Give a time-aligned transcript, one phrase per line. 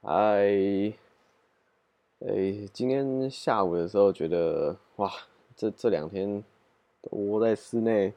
[0.00, 0.12] 嗨，
[2.20, 5.12] 哎，今天下午的时候觉得哇，
[5.56, 6.44] 这这两天
[7.02, 8.12] 都窝在室内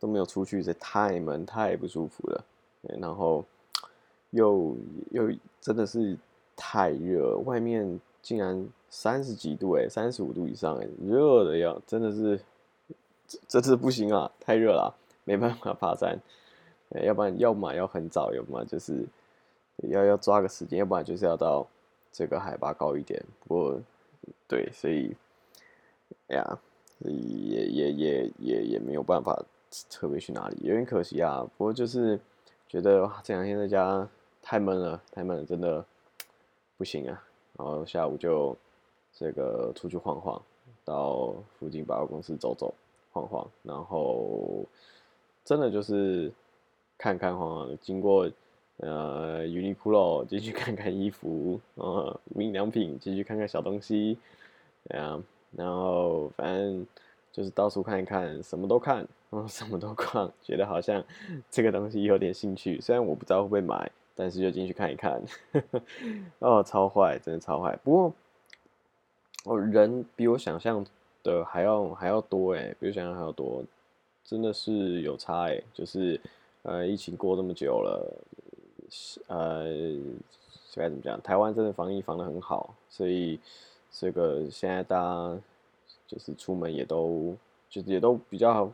[0.00, 2.42] 都没有出去，这太闷太不舒服了。
[2.98, 3.44] 然后
[4.30, 4.74] 又
[5.10, 5.30] 又
[5.60, 6.16] 真的是
[6.56, 12.40] 太热，外面竟然三十几度哎，三十五度以上哎，热的要真的是
[13.28, 16.18] 这这次不行啊，太热了，没办法爬山。
[17.02, 19.04] 要不然要么要很早，要么就是。
[19.82, 21.66] 要要抓个时间，要不然就是要到
[22.12, 23.22] 这个海拔高一点。
[23.40, 23.80] 不过，
[24.46, 25.14] 对，所以，
[26.28, 26.58] 哎呀，
[27.00, 29.44] 也也也也也没有办法
[29.90, 31.44] 特别去哪里，有点可惜啊。
[31.58, 32.18] 不过就是
[32.68, 34.08] 觉得，这两天在家
[34.40, 35.84] 太闷了，太闷了，真的
[36.78, 37.22] 不行啊。
[37.58, 38.56] 然后下午就
[39.12, 40.40] 这个出去晃晃，
[40.84, 42.72] 到附近百货公司走走
[43.12, 44.64] 晃晃，然后
[45.44, 46.32] 真的就是
[46.96, 48.30] 看看晃晃，经过。
[48.78, 54.18] 呃，Uniqlo 进去看看衣服，呃，无印良品进去看看小东西，
[54.88, 55.22] 对啊，
[55.52, 56.84] 然后反正
[57.32, 61.02] 就是到处看一看，什么都看，嗯，什么都逛，觉得好像
[61.48, 65.22] 这个东西有点兴趣，虽然我不知道会不会买，但是就进去看一看，
[66.40, 67.76] 哦，超坏，真的超坏。
[67.84, 68.14] 不过，
[69.44, 70.84] 哦，人比我想象
[71.22, 73.62] 的还要还要多哎，比我想象还要多，
[74.24, 76.20] 真的是有差哎，就是
[76.62, 78.12] 呃，疫情过这么久了。
[79.26, 79.64] 呃，
[80.74, 81.20] 该怎么讲？
[81.22, 83.38] 台湾真的防疫防的很好，所以
[83.90, 85.38] 这个现在大家
[86.06, 87.36] 就是出门也都
[87.68, 88.70] 就是也都比较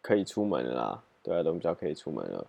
[0.00, 2.46] 可以出门了啦，对啊，都比较可以出门了，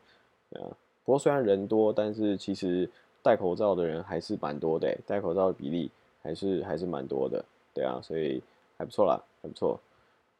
[0.49, 0.67] 对啊。
[1.03, 2.89] 不过虽然人多，但是其实
[3.23, 5.89] 戴口罩的人还是蛮多的，戴口罩的比例
[6.21, 8.41] 还是还是蛮多的，对啊，所以
[8.77, 9.79] 还不错啦，还不错，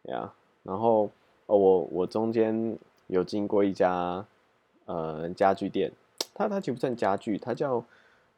[0.04, 0.34] 对啊。
[0.64, 1.10] 然后
[1.48, 4.26] 哦，我我中间有经过一家
[4.86, 5.92] 呃家具店。
[6.42, 7.84] 它它其实不算家具，它叫，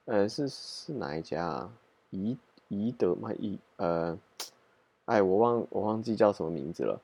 [0.06, 1.72] 呃，是是哪一家啊？
[2.10, 2.38] 宜
[2.68, 3.32] 宜德吗？
[3.40, 4.18] 宜呃，
[5.06, 7.00] 哎，我忘我忘记叫什么名字了。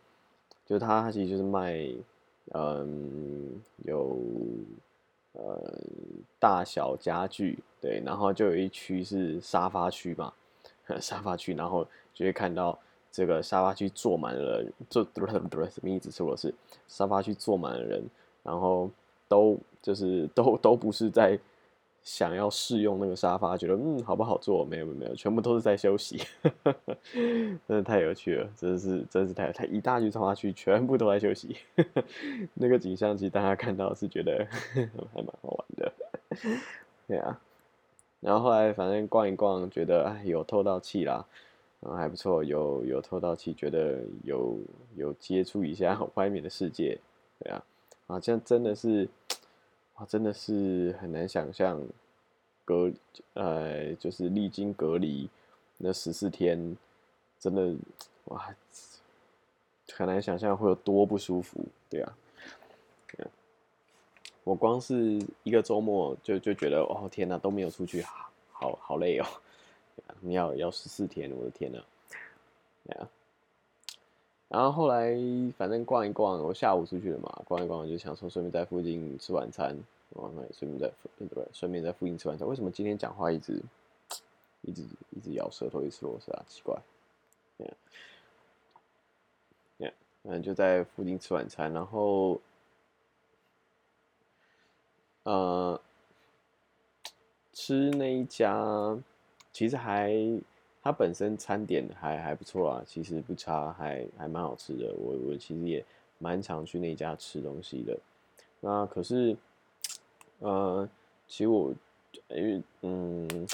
[0.65, 1.89] 就是它，它其实就是卖，
[2.54, 4.17] 嗯，有
[5.33, 5.73] 呃
[6.39, 10.33] 大小家具，对，然后就有一区是沙发区嘛，
[10.99, 12.77] 沙发区，然后就会看到
[13.11, 15.04] 这个沙发区坐满了，坐
[15.71, 16.11] 什么意思？
[16.11, 16.54] 说的是
[16.87, 18.04] 沙发区坐满了人，
[18.43, 18.89] 然后。
[19.30, 21.40] 都就是都都不是在
[22.04, 24.66] 想要试用那个沙发，觉得嗯好不好坐？
[24.66, 26.22] 没有没有没有，全部都是在休息，
[27.14, 31.56] 真的太有趣了，真的是真是太太一大区沙发区全部都在休息，
[32.56, 34.45] 那个景象其实大家看到是觉得
[35.14, 35.94] 还蛮好玩的，
[37.08, 37.40] 对啊，
[38.22, 41.23] 然后后来反正逛一逛，觉得哎有透到气啦，
[41.82, 44.58] 然后还不错，有有透到气，觉得有
[44.96, 46.98] 有接触一下外面的世界，
[47.44, 47.64] 对啊。
[48.08, 49.08] 啊，这样真的是，
[49.99, 51.77] 啊，真的是很难想象，
[52.64, 52.89] 隔，
[53.33, 55.30] 呃，就是历经隔离
[55.77, 56.77] 那十四天，
[57.37, 57.76] 真的，
[58.26, 58.55] 哇，
[59.92, 62.15] 很难想象会有多不舒服，对啊，
[64.45, 68.02] 我光是一个周末就就觉得，哦天哪，都没有出去，
[68.54, 69.26] 好好累哦，
[70.21, 71.83] 你要要十四天，我的天哪，
[72.86, 73.10] 对啊。
[74.49, 75.15] 然后后来
[75.58, 79.77] 反正逛一逛，我下午出去了嘛，逛一逛我就想说顺便在附近吃晚餐，
[80.14, 82.48] 哦，那顺便在对，顺便在附近吃晚餐。
[82.48, 83.61] 为什么今天讲话一直
[84.64, 86.43] 一直一直咬舌头，一直螺丝啊？
[86.48, 86.76] 奇怪，
[90.23, 92.42] 嗯，就在附近吃晚餐，然后，
[95.23, 95.80] 呃，
[97.54, 98.98] 吃那一家
[99.54, 100.42] 其实还。
[100.89, 104.92] 它本身餐点还还不错啊，其实不差，还还蛮好吃的。
[104.98, 105.86] 我我其实也
[106.17, 107.95] 蛮常去那家吃东西的。
[108.60, 109.38] 那可是，
[110.39, 110.89] 呃，
[111.28, 111.72] 其实我
[112.30, 113.48] 因为嗯，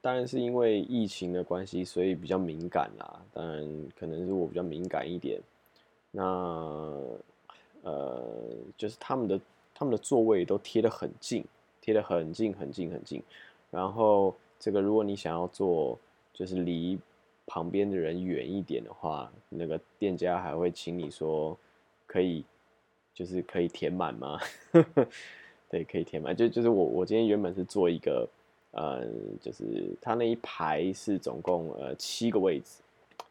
[0.00, 3.22] 当然是因为疫情的关系，所以比较敏感啦。
[3.32, 3.64] 当然
[3.96, 5.40] 可能是我比较敏感一点。
[6.10, 6.20] 那
[7.82, 8.24] 呃，
[8.76, 9.40] 就是他们的
[9.72, 11.44] 他们的座位都贴得很近，
[11.80, 13.22] 贴得很近很近很近。
[13.70, 15.96] 然后这个如果你想要坐。
[16.42, 16.98] 就是离
[17.46, 21.56] 旁边的人远一点的话，那个店家还会请你说
[22.04, 22.44] 可以，
[23.14, 24.40] 就是可以填满吗？
[25.70, 26.34] 对，可以填满。
[26.34, 28.28] 就就是我我今天原本是做一个，
[28.72, 29.06] 呃，
[29.40, 32.82] 就是他那一排是总共呃七个位置，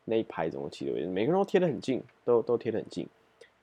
[0.06, 3.06] 那一排总共七个位置，每个人都贴得很近，都都贴得很近，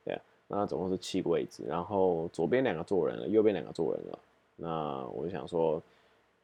[0.05, 4.19] 对，那总共是七个位置，然后左边两个坐人了，右边两个坐人了，
[4.56, 5.83] 那我就想说。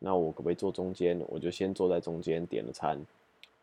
[0.05, 1.19] 那我可不可以坐中间？
[1.29, 3.01] 我就先坐在中间点了餐。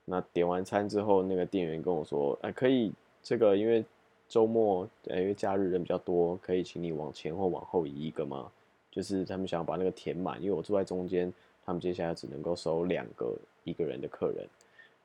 [0.06, 2.92] 那点完餐之后，那个店员跟我说：“哎，可以
[3.22, 3.86] 这个，因为
[4.28, 8.52] 周末，因为假日人比较多，可以请你往前或往后移一个吗？
[8.90, 11.32] 就是他们想要把那个填满，因为我坐在中间，
[11.64, 14.48] 他们接下来只能够收两个一个人的客人。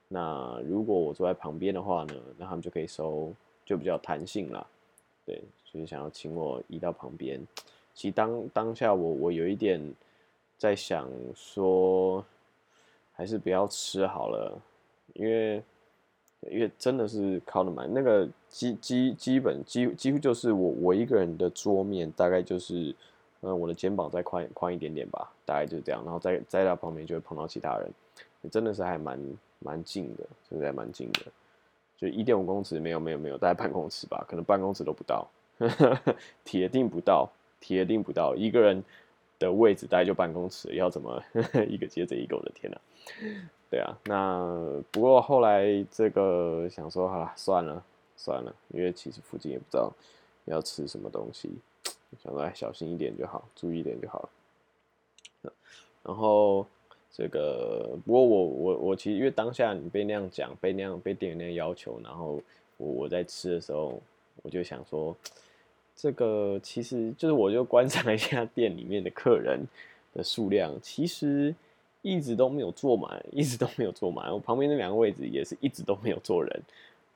[0.09, 3.31] 那如果我坐在旁边的话呢，那他们就可以收，
[3.67, 4.67] 就比较弹性啦。
[5.27, 7.39] 对，就是想要请我移到旁边。
[7.93, 9.81] 其实当当下我我有一点
[10.59, 12.25] 在想说，
[13.13, 14.61] 还是不要吃好了，
[15.15, 15.63] 因为
[16.51, 22.95] 因为真的是靠的蛮那个基基基本几几乎就是我我一个人的桌面大概就是。
[23.43, 29.21] 嗯，我的肩膀再宽宽一点点吧，大概就是这样，然后再再到旁边就会碰到其他人，真的是还蛮
[29.59, 31.21] 蛮近的，真的还蛮近的，
[31.99, 35.29] 就一点五公尺，没有没有没有，大概半公尺吧，可能半公尺都不到，
[36.45, 37.31] 铁定不到，
[37.61, 38.83] 铁定不到，一个人
[39.39, 41.23] 的位置大概就半公尺，要怎么
[41.69, 42.79] 一个接着一个，我的天呐，
[43.71, 47.85] 对啊，那不过后来这个想说，好了，算了
[48.17, 49.93] 算了，因为其实附近也不知道
[50.47, 51.51] 要吃什么东西。
[52.23, 54.21] 想说小心一点就好，注意一点就好
[55.43, 55.53] 了。
[56.03, 56.65] 然后
[57.13, 62.41] 这个，不过我我我其实因为当下你被那样讲，被那样被店员那样要求，然后
[62.77, 64.01] 我我在吃的时候，
[64.43, 65.15] 我就想说，
[65.97, 69.67] 这个其实就是我就观察一下店里面的客人
[70.13, 71.55] 的数量，其实
[72.03, 74.31] 一直都没有坐满，一直都没有坐满。
[74.33, 76.63] 我旁边那两个位置也是一直都没有坐人，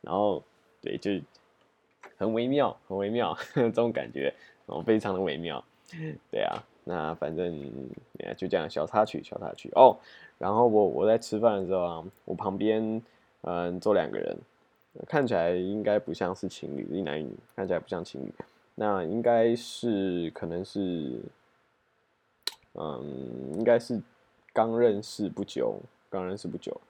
[0.01, 0.43] 然后
[0.81, 1.13] 对，就
[2.17, 4.33] 很微妙，很微妙 这种感觉。
[4.67, 5.65] 然后，非常的微妙，
[6.31, 6.55] 对啊，
[6.85, 7.61] 那反正
[8.37, 9.97] 就这样小插曲，小插曲哦。
[10.39, 13.03] 然后我我在吃饭的时候啊，我旁边
[13.41, 14.37] 嗯坐两个人，
[15.09, 18.33] 看起来应该不像是情侣，一男一女，看起来不像情侣。
[18.81, 21.21] 那应该是可能是，
[22.73, 24.01] 嗯，应该是
[24.55, 25.79] 刚认识不久，
[26.09, 26.81] 刚认识不久。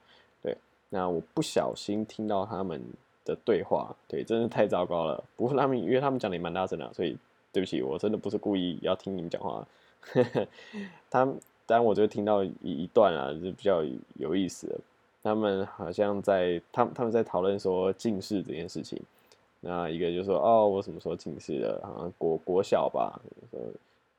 [0.40, 0.56] 对，
[0.90, 2.80] 那我不小心听到他们
[3.24, 5.24] 的对话，对，真是太糟糕了。
[5.34, 7.18] 不过他们因为他们讲的也蛮大声的，所以。
[7.52, 9.66] 对不起，我真的不是故意要听你们讲话。
[11.10, 11.24] 他
[11.66, 13.82] 当然，我就听到一一段啊，就比较
[14.14, 14.78] 有意思的。
[15.20, 19.02] 他们好像在他们他们在讨论说近视这件事情。
[19.60, 21.80] 那一个就说：“哦，我什么时候近视的？
[21.84, 23.20] 好像国国小吧，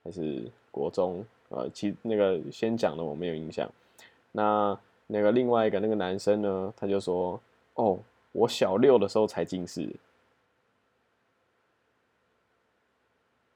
[0.03, 1.25] 还是国中？
[1.49, 3.69] 呃，其那个先讲的我没有印象。
[4.31, 7.41] 那那个另外一个那个男生呢，他就说：
[7.73, 7.99] 哦，
[8.31, 9.89] 我小六的时候才近视。”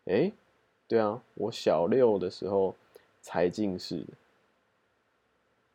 [0.05, 0.31] 哎，
[0.87, 2.75] 对啊，我小六的时候
[3.21, 4.03] 才近视。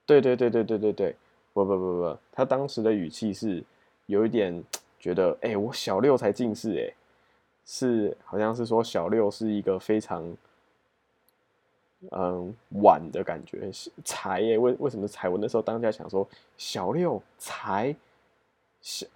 [0.07, 1.17] 对对对对对对对，
[1.53, 3.65] 不不不不，他当时的语气是
[4.07, 4.63] 有一点
[5.01, 6.95] 觉得，哎，我小六才近视，哎，
[7.65, 10.37] 是好像是说小六是一个非常
[12.13, 13.71] 嗯晚的感觉，
[14.05, 14.59] 才哎？
[14.59, 15.29] 为为什么才？
[15.29, 17.97] 我那时候当下想说，小六才
[18.81, 19.07] 小。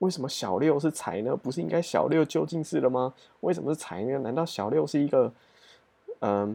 [0.00, 1.34] 为什么小六是才呢？
[1.34, 3.14] 不是应该小六就近视了吗？
[3.40, 4.18] 为什么是才呢？
[4.18, 5.32] 难道小六是一个，
[6.20, 6.54] 嗯，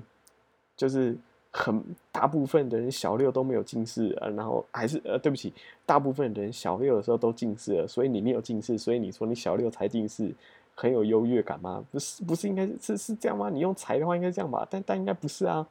[0.77, 1.17] 就是
[1.51, 5.53] 很大部分的人小六都没有近视，呃，然后还是呃，对不起，
[5.85, 10.33] 大部分人小六的时候都近视了，所以你没有近视，所以你说你小六才近视，
[10.73, 11.83] 很有优越感吗？
[11.91, 13.49] 不是，不是应该是是这样吗？
[13.49, 14.65] 你用才的话应该这样吧？
[14.69, 15.67] 但但应该不是啊，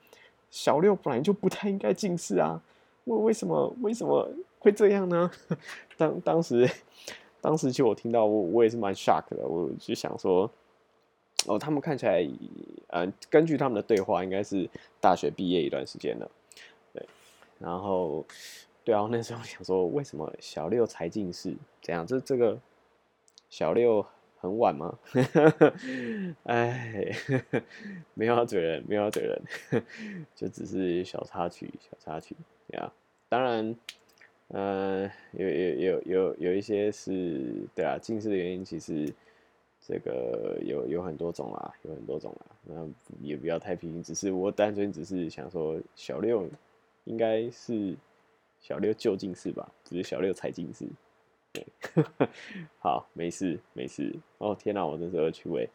[0.51, 2.61] 小六本来就不太应该近视啊，
[3.05, 4.29] 为为什么为什么
[4.59, 5.31] 会这样呢？
[5.97, 6.69] 当当时。
[7.43, 10.43] 当时就我听到我我也是蛮 shock 的，我就想说，
[11.47, 12.23] 哦，他们看起来，
[12.93, 14.69] 嗯，根据他们的对话，应该是
[15.01, 16.31] 大学毕业一段时间了，
[16.93, 17.07] 对，
[17.59, 18.25] 然后，
[18.85, 21.55] 对啊，那时候想说，为什么小六才近视？
[21.83, 22.07] 怎样？
[22.07, 22.59] 这这个
[23.49, 24.05] 小六
[24.41, 24.99] 很晚吗？
[26.45, 27.13] 哎，
[28.15, 29.85] 没有要嘴人，没有要嘴人，
[30.35, 32.37] 就只是小插曲，小插曲，
[32.69, 32.93] 对啊，
[33.29, 33.75] 当然。
[34.53, 39.09] 嗯，有有有有有一些是，对啊，近视的原因其实
[39.91, 42.47] 这个有有很多种啦，有很多种啦。
[42.65, 42.89] 那
[43.21, 46.49] 也不要太批评，只是我单纯只是想说，小六
[47.05, 47.97] 应该是
[48.61, 50.87] 小六就近视吧，只是小六才近视。
[51.53, 51.67] 对，
[52.79, 54.15] 好，没事没事。
[54.39, 55.69] 哦天哪，我真是恶趣味。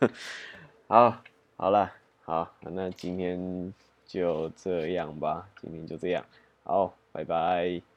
[0.88, 1.22] 好，
[1.56, 1.92] 好了，
[2.22, 3.72] 好，那今天
[4.04, 6.24] 就这样吧，今天就这样，
[6.64, 7.91] 好，拜拜。